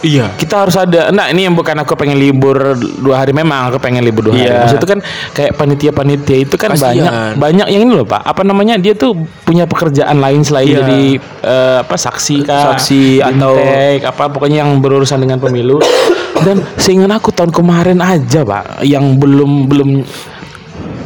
iya. 0.05 0.31
kita 0.37 0.63
harus 0.63 0.77
ada 0.77 1.09
nah 1.09 1.27
ini 1.27 1.49
yang 1.49 1.57
bukan 1.57 1.75
aku 1.75 1.97
pengen 1.97 2.21
libur 2.21 2.77
dua 2.77 3.25
hari 3.25 3.33
memang 3.33 3.67
aku 3.67 3.81
pengen 3.81 4.05
libur 4.05 4.29
dua 4.29 4.35
hari 4.37 4.47
Iya. 4.47 4.59
maksud 4.63 4.77
itu 4.79 4.89
kan 4.89 5.01
kayak 5.33 5.53
panitia-panitia 5.57 6.39
itu 6.39 6.55
kan 6.55 6.71
Kasihan. 6.71 6.85
banyak 6.87 7.13
banyak 7.35 7.67
yang 7.73 7.83
ini 7.83 7.93
loh 7.95 8.05
pak 8.05 8.21
apa 8.21 8.43
namanya 8.45 8.77
dia 8.77 8.93
tuh 8.93 9.17
punya 9.43 9.65
pekerjaan 9.65 10.21
lain 10.21 10.45
selain 10.45 10.69
Iya. 10.69 10.77
jadi 10.85 11.01
eh, 11.43 11.77
apa 11.83 11.97
saksi 11.97 12.37
kah 12.45 12.63
Saksi 12.75 13.25
atau- 13.25 13.57
Bintek, 13.57 14.07
apa 14.07 14.29
pokoknya 14.29 14.61
yang 14.61 14.77
berurusan 14.79 15.19
dengan 15.19 15.41
pemilu 15.41 15.81
dan 16.39 16.63
seingat 16.77 17.11
aku 17.11 17.33
tahun 17.33 17.51
kemarin 17.51 17.99
aja 17.99 18.45
pak 18.45 18.85
yang 18.85 19.17
belum 19.17 19.67
belum 19.67 19.91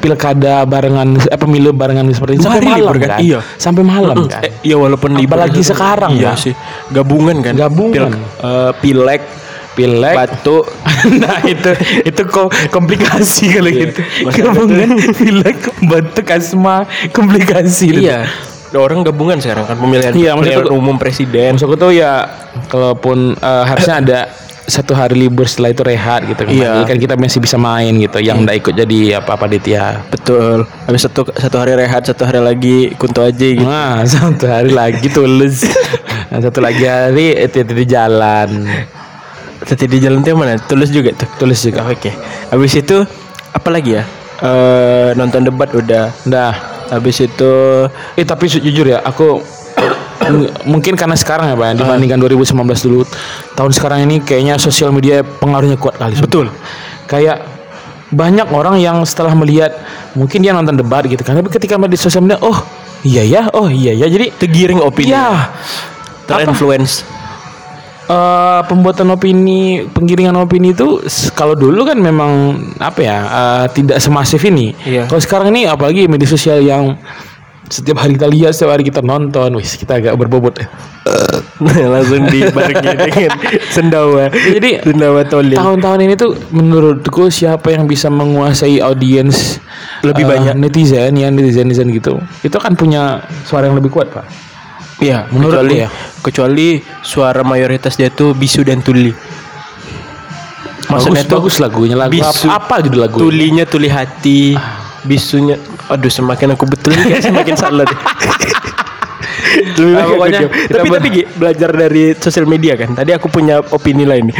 pilkada 0.02 0.66
barengan 0.66 1.14
eh 1.22 1.38
pemilu 1.38 1.70
barengan 1.70 2.02
seperti 2.08 2.36
itu 2.36 2.44
sampai 2.44 2.66
malam 2.66 2.92
kan, 2.92 3.08
kan? 3.08 3.20
Iya. 3.22 3.38
sampai 3.56 3.82
malam 3.82 4.18
kan 4.26 4.42
Eh, 4.42 4.52
iya 4.64 4.74
walaupun 4.74 5.14
libur 5.14 5.38
Apalagi 5.38 5.62
sekarang, 5.62 6.10
iya 6.12 6.34
Pak. 6.34 6.42
sih. 6.42 6.54
Gabungan 6.90 7.38
kan. 7.38 7.54
Gabungan. 7.54 8.10
Pil- 8.10 8.18
eh, 8.42 8.70
pileg 8.76 9.22
pilek. 9.72 10.12
batuk 10.14 10.68
nah 11.22 11.40
itu 11.42 11.72
itu 12.04 12.22
kok 12.26 12.50
komplikasi 12.68 13.56
kalau 13.56 13.70
Iya. 13.70 13.80
gitu. 13.88 14.00
Gabungan 14.28 14.90
pilek, 15.14 15.58
batuk, 15.82 16.26
asma, 16.28 16.84
komplikasi. 17.08 17.86
itu. 17.88 18.04
iya 18.04 18.28
orang 18.74 19.00
gabungan 19.00 19.36
sekarang 19.36 19.64
kan 19.64 19.76
pemilihan 19.76 20.12
Iya, 20.12 20.32
pemilihan 20.32 20.64
umum 20.68 20.96
presiden 20.96 21.54
Maksudku 21.54 21.76
tuh 21.76 21.92
ya 21.92 22.24
kalaupun 22.66 23.32
eh, 23.34 23.64
harusnya 23.64 23.96
ada 23.96 24.18
satu 24.62 24.94
hari 24.94 25.26
libur 25.26 25.44
setelah 25.44 25.74
itu 25.74 25.82
rehat 25.82 26.22
gitu 26.22 26.42
kan. 26.46 26.52
Iya. 26.54 26.70
Jadi 26.78 26.84
kan 26.86 26.98
kita 27.02 27.14
masih 27.18 27.38
bisa 27.42 27.58
main 27.58 27.92
gitu 27.98 28.18
yang 28.18 28.46
nggak 28.46 28.56
ikut 28.62 28.74
jadi 28.78 28.98
apa-apa 29.18 29.50
dia. 29.50 30.00
betul 30.08 30.62
habis 30.86 31.02
satu 31.02 31.26
satu 31.34 31.56
hari 31.58 31.74
rehat 31.74 32.06
satu 32.06 32.22
hari 32.22 32.38
lagi 32.38 32.94
kunto 32.94 33.20
aja 33.20 33.34
gitu 33.42 33.66
Nah, 33.66 34.06
satu 34.12 34.46
hari 34.46 34.70
lagi 34.70 35.06
tulus. 35.10 35.66
Nah, 36.30 36.38
satu 36.40 36.62
lagi 36.62 36.86
hari 36.86 37.34
itu 37.36 37.60
di 37.66 37.84
jalan. 37.84 38.64
Tadi 39.62 39.86
di 39.86 39.98
jalan 40.02 40.26
tuh 40.26 40.34
mana 40.34 40.58
tulus 40.58 40.90
juga 40.90 41.14
tuh 41.14 41.28
Tulus 41.38 41.62
juga. 41.62 41.86
oke 41.86 42.10
habis 42.50 42.74
itu 42.74 43.06
apa 43.54 43.68
lagi 43.70 43.94
ya 43.94 44.04
Eh 44.42 45.14
nonton 45.14 45.46
debat 45.46 45.70
udah 45.70 46.10
Dah. 46.26 46.50
habis 46.90 47.22
itu 47.22 47.52
Eh 48.18 48.26
tapi 48.26 48.50
jujur 48.50 48.90
ya, 48.90 48.98
aku 49.06 49.38
mungkin 50.68 50.94
karena 50.94 51.16
sekarang 51.18 51.50
ya 51.50 51.56
Pak, 51.56 51.66
ya, 51.66 51.72
dibandingkan 51.82 52.18
2019 52.20 52.86
dulu, 52.86 53.00
tahun 53.56 53.72
sekarang 53.72 53.98
ini 54.06 54.22
kayaknya 54.22 54.60
sosial 54.60 54.94
media 54.94 55.22
pengaruhnya 55.22 55.80
kuat 55.80 55.98
kali. 55.98 56.14
betul. 56.18 56.50
Kayak 57.10 57.44
banyak 58.12 58.48
orang 58.52 58.76
yang 58.78 59.00
setelah 59.08 59.32
melihat 59.32 59.72
mungkin 60.12 60.44
dia 60.44 60.52
nonton 60.52 60.76
debat 60.76 61.02
gitu 61.08 61.20
kan, 61.24 61.38
tapi 61.38 61.48
ketika 61.48 61.80
melihat 61.80 61.96
di 61.96 62.00
sosial 62.00 62.22
media, 62.22 62.38
oh 62.44 62.58
iya 63.02 63.24
ya, 63.24 63.42
oh 63.56 63.66
iya 63.66 63.96
ya, 63.96 64.06
jadi 64.06 64.30
tergiring 64.36 64.78
opini. 64.78 65.16
Ya. 65.16 65.50
Terinfluence. 66.28 67.22
Eh, 68.12 68.60
pembuatan 68.66 69.14
opini, 69.14 69.86
penggiringan 69.88 70.34
opini 70.36 70.74
itu 70.74 71.00
kalau 71.32 71.54
dulu 71.54 71.86
kan 71.86 71.96
memang 71.96 72.60
apa 72.76 73.00
ya, 73.00 73.18
eh, 73.24 73.66
tidak 73.72 74.02
semasif 74.02 74.42
ini. 74.44 74.74
Iya. 74.84 75.08
Kalau 75.08 75.22
sekarang 75.22 75.54
ini 75.54 75.64
apalagi 75.64 76.10
media 76.10 76.28
sosial 76.28 76.60
yang 76.60 76.98
setiap 77.72 78.04
hari 78.04 78.20
kita 78.20 78.28
lihat, 78.28 78.52
setiap 78.52 78.76
hari 78.76 78.84
kita 78.84 79.00
nonton, 79.00 79.56
wis 79.56 79.80
kita 79.80 79.96
agak 79.96 80.12
berbobot. 80.20 80.60
ya. 80.60 80.68
langsung 81.94 82.26
dibarengi 82.30 82.94
dengan 82.94 83.30
sendawa 83.70 84.30
Jadi, 84.30 84.82
sendawa 84.86 85.22
tolil 85.26 85.58
Tahun-tahun 85.58 85.98
ini 86.06 86.14
tuh 86.14 86.34
menurutku 86.54 87.26
siapa 87.26 87.74
yang 87.74 87.90
bisa 87.90 88.06
menguasai 88.06 88.78
audiens 88.78 89.58
Lebih 90.06 90.26
eh, 90.26 90.28
banyak. 90.30 90.54
netizen 90.58 91.14
ya 91.14 91.30
netizen 91.30 91.70
netizen 91.70 91.90
gitu, 91.94 92.18
itu 92.42 92.56
kan 92.58 92.74
punya 92.74 93.22
suara 93.46 93.70
yang 93.70 93.78
lebih 93.78 93.90
kuat 93.94 94.10
pak. 94.10 94.26
Iya, 94.98 95.26
Menurutku 95.30 95.62
kecuali 95.62 95.74
ya. 95.78 95.88
kecuali 96.22 96.66
suara 97.02 97.42
mayoritas 97.42 97.94
dia 97.98 98.10
tuh 98.10 98.34
bisu 98.34 98.62
dan 98.66 98.82
tuli. 98.82 99.10
Maksudnya 100.90 101.22
bagus, 101.22 101.30
tuh 101.30 101.38
bagus 101.38 101.56
lagunya 101.62 101.96
lagu 101.98 102.14
bisu. 102.18 102.46
apa, 102.50 102.78
apa 102.78 102.86
gitu 102.86 102.98
lagu. 102.98 103.16
tulinya 103.18 103.62
tuli 103.66 103.86
hati, 103.86 104.58
bisunya 105.02 105.58
aduh 105.86 106.08
semakin 106.08 106.54
aku 106.54 106.64
betul 106.64 106.94
kayak 106.94 107.22
semakin 107.22 107.54
salah 107.54 107.84
deh. 107.84 107.98
Lebih 109.52 109.94
Ah, 109.94 110.02
aku 110.02 110.12
pokoknya 110.16 110.40
tapi 110.70 110.88
tapi 110.88 111.08
Gi, 111.10 111.22
belajar 111.36 111.70
dari 111.70 112.14
sosial 112.14 112.46
media 112.46 112.72
kan. 112.74 112.94
Tadi 112.94 113.10
aku 113.12 113.28
punya 113.28 113.60
opini 113.60 114.02
lain 114.02 114.32
nih. 114.32 114.36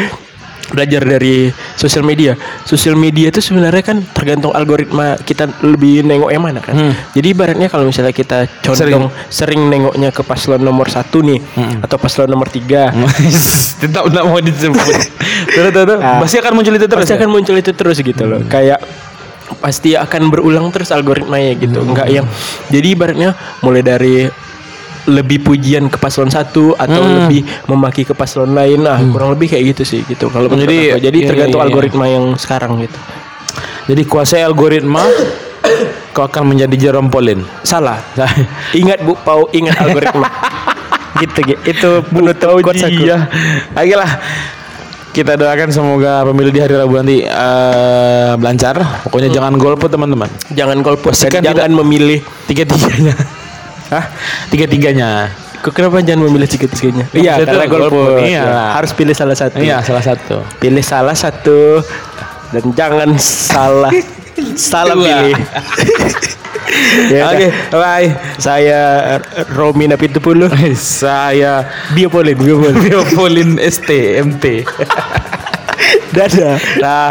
Belajar 0.73 1.04
dari 1.04 1.52
sosial 1.76 2.00
media. 2.00 2.33
Sosial 2.64 2.97
media 2.97 3.28
itu 3.28 3.45
sebenarnya 3.45 3.85
kan 3.85 4.00
tergantung 4.09 4.57
algoritma 4.57 5.21
kita 5.21 5.52
lebih 5.61 6.00
nengok 6.00 6.33
yang 6.33 6.40
mana 6.40 6.64
kan. 6.64 6.73
Hmm. 6.73 6.92
Jadi 7.12 7.28
ibaratnya 7.28 7.69
kalau 7.69 7.85
misalnya 7.85 8.09
kita 8.09 8.49
condong 8.64 9.12
sering, 9.28 9.69
nengoknya 9.69 10.09
ke 10.09 10.25
paslon 10.25 10.64
nomor 10.64 10.88
satu 10.88 11.21
nih 11.21 11.45
atau 11.83 12.00
paslon 12.00 12.31
nomor 12.31 12.49
tiga, 12.49 12.88
Tetap 13.83 14.09
tidak 14.09 14.25
mau 14.25 14.40
disebut. 14.40 14.97
Terus 15.52 15.71
terus 15.75 15.99
Ah. 16.00 16.23
pasti 16.23 16.37
akan 16.38 16.52
muncul 16.54 16.73
itu 16.73 16.87
terus. 16.87 17.02
pasti 17.02 17.12
ya? 17.12 17.19
akan 17.21 17.28
muncul 17.28 17.54
itu 17.54 17.71
terus 17.75 17.97
gitu 17.99 18.23
loh. 18.25 18.40
Kayak 18.47 18.78
pasti 19.54 19.92
akan 19.92 20.28
berulang 20.28 20.68
terus 20.71 20.88
algoritmanya 20.88 21.52
gitu. 21.56 21.83
Enggak 21.83 22.09
yang 22.09 22.27
jadi 22.68 22.87
ibaratnya 22.88 23.31
mulai 23.61 23.81
dari 23.81 24.29
lebih 25.03 25.42
pujian 25.42 25.90
ke 25.90 25.98
paslon 25.98 26.31
satu 26.31 26.79
atau 26.79 27.03
Hmm. 27.03 27.27
lebih 27.27 27.42
memaki 27.66 28.07
ke 28.07 28.14
paslon 28.14 28.55
lain 28.55 28.87
nah 28.87 29.03
kurang 29.03 29.35
lebih 29.35 29.50
kayak 29.50 29.74
gitu 29.74 29.83
sih 29.83 30.00
gitu 30.07 30.31
kalau 30.31 30.46
menurut 30.46 30.62
Jadi, 30.62 30.79
aku. 30.88 31.03
jadi 31.03 31.18
iya, 31.18 31.27
tergantung 31.27 31.59
iya, 31.59 31.66
iya. 31.66 31.72
algoritma 31.74 32.05
yang 32.07 32.24
sekarang 32.38 32.72
gitu 32.79 32.98
Jadi 33.83 34.03
kuasai 34.07 34.46
algoritma 34.46 35.03
kau 36.14 36.22
akan 36.22 36.55
menjadi 36.55 36.77
Jerome 36.79 37.11
Pauline. 37.11 37.42
salah 37.62 37.98
ingat 38.79 39.03
bu 39.03 39.18
pau 39.18 39.50
ingat 39.50 39.74
algoritma 39.77 40.31
gitu 41.20 41.50
gitu 41.50 41.59
itu 41.66 41.90
penutup 42.07 42.62
quotes 42.62 42.81
aku 42.81 43.03
Iya. 43.03 43.27
Ayolah. 43.74 44.12
Kita 45.12 45.37
doakan 45.37 45.68
semoga 45.68 46.25
pemilu 46.25 46.48
di 46.48 46.57
hari 46.57 46.72
Rabu 46.72 46.96
nanti 46.96 47.20
eh, 47.20 48.33
lancar. 48.40 49.05
Pokoknya 49.05 49.29
jangan 49.29 49.61
golput 49.61 49.92
teman-teman. 49.92 50.29
jangan 50.57 50.81
golput 50.81 51.12
Pastikan 51.12 51.44
jangan 51.44 51.68
memilih 51.85 52.25
Tiga-tiganya. 52.48 53.12
Hah? 53.92 54.05
Tiga-tiganya. 54.48 55.29
Kok 55.61 55.72
kenapa 55.77 56.01
jangan 56.01 56.27
memilih 56.27 56.48
tiga-tiganya? 56.48 57.05
Iya, 57.12 57.38
Maksudnya 57.38 57.44
karena 57.44 57.66
golput. 57.68 58.18
Iya. 58.25 58.40
Ya, 58.42 58.64
Harus 58.72 58.90
pilih 58.96 59.12
salah 59.14 59.37
satu. 59.37 59.61
Iya, 59.61 59.77
salah 59.85 60.03
satu. 60.03 60.37
Pilih 60.57 60.83
salah 60.83 61.14
satu 61.14 61.61
dan 62.51 62.64
jangan 62.72 63.09
salah 63.20 63.92
salah 64.72 64.96
pilih. 64.96 65.37
ya, 67.11 67.32
Oke, 67.32 67.46
Oke, 67.48 67.48
bye. 67.72 68.08
saya 68.38 68.80
Romi 69.52 69.88
Napitupulu. 69.88 70.48
Saya 70.76 71.66
Biopolin, 71.96 72.38
Biopolin. 72.38 72.76
Pauline 73.16 73.54
ST 73.62 73.90
MT. 74.22 74.64
Dadah. 76.16 76.56
Dah. 76.78 77.11